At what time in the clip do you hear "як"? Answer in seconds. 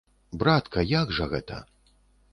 0.93-1.13